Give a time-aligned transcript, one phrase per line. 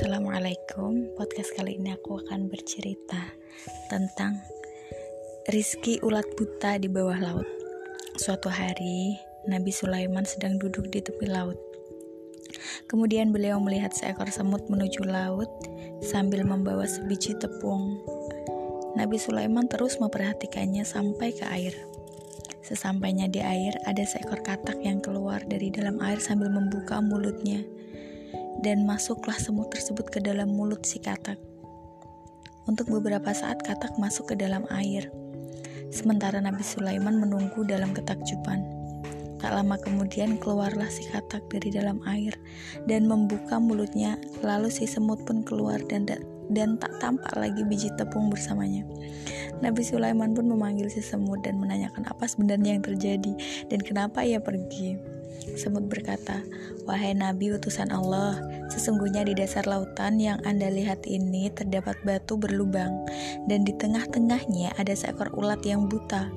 [0.00, 1.12] Assalamualaikum.
[1.12, 3.36] Podcast kali ini aku akan bercerita
[3.92, 4.32] Tentang
[5.44, 7.44] Rizki ulat buta di bawah laut.
[8.16, 11.60] Suatu hari Nabi Sulaiman sedang duduk di tepi laut.
[12.88, 15.52] Kemudian beliau melihat seekor semut menuju laut
[16.00, 18.00] Sambil membawa sebiji tepung.
[18.96, 21.76] Nabi Sulaiman terus memperhatikannya sampai ke air.
[22.64, 27.60] Sesampainya di air, ada seekor katak yang keluar dari dalam air sambil membuka mulutnya
[28.60, 31.40] dan masuklah semut tersebut ke dalam mulut si katak.
[32.68, 35.08] Untuk beberapa saat katak masuk ke dalam air,
[35.90, 38.62] sementara Nabi Sulaiman menunggu dalam ketakjuban.
[39.40, 42.36] Tak lama kemudian keluarlah si katak dari dalam air
[42.84, 46.04] dan membuka mulutnya, lalu si semut pun keluar dan
[46.50, 48.84] dan tak tampak lagi biji tepung bersamanya.
[49.64, 53.32] Nabi Sulaiman pun memanggil si semut dan menanyakan apa sebenarnya yang terjadi
[53.72, 55.19] dan kenapa ia pergi.
[55.56, 56.44] Semut berkata,
[56.84, 63.04] Wahai Nabi utusan Allah, sesungguhnya di dasar lautan yang Anda lihat ini terdapat batu berlubang,
[63.48, 66.28] dan di tengah-tengahnya ada seekor ulat yang buta.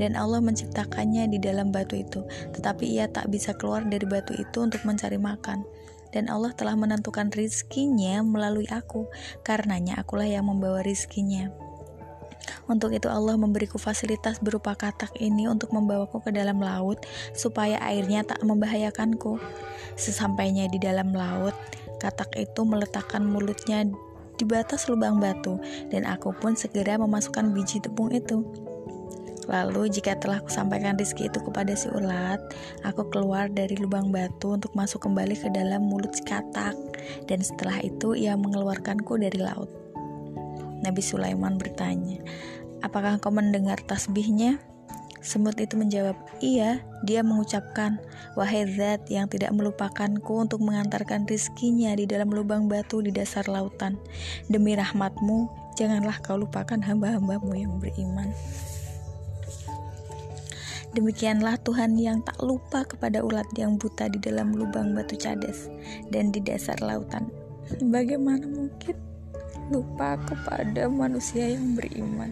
[0.00, 2.24] Dan Allah menciptakannya di dalam batu itu,
[2.56, 5.62] tetapi ia tak bisa keluar dari batu itu untuk mencari makan.
[6.12, 9.08] Dan Allah telah menentukan rizkinya melalui aku,
[9.40, 11.61] karenanya akulah yang membawa rizkinya.
[12.70, 17.02] Untuk itu Allah memberiku fasilitas berupa katak ini untuk membawaku ke dalam laut
[17.34, 19.42] supaya airnya tak membahayakanku.
[19.98, 21.54] Sesampainya di dalam laut,
[21.98, 23.86] katak itu meletakkan mulutnya
[24.38, 25.60] di batas lubang batu
[25.90, 28.46] dan aku pun segera memasukkan biji tepung itu.
[29.50, 32.38] Lalu jika telah kusampaikan rizki itu kepada si ulat,
[32.86, 36.78] aku keluar dari lubang batu untuk masuk kembali ke dalam mulut si katak,
[37.26, 39.81] dan setelah itu ia mengeluarkanku dari laut.
[40.82, 42.20] Nabi Sulaiman bertanya,
[42.82, 44.58] "Apakah kau mendengar tasbihnya?"
[45.22, 48.02] Semut itu menjawab, "Iya." Dia mengucapkan,
[48.34, 53.94] "Wahai Zat yang tidak melupakanku untuk mengantarkan rizkinya di dalam lubang batu di dasar lautan.
[54.50, 55.46] Demi rahmatmu,
[55.78, 58.34] janganlah kau lupakan hamba-hambamu yang beriman."
[60.92, 65.72] Demikianlah Tuhan yang tak lupa kepada ulat yang buta di dalam lubang batu cadas
[66.12, 67.32] dan di dasar lautan.
[67.80, 69.11] Bagaimana mungkin?
[69.72, 72.28] Lupa kepada manusia yang beriman.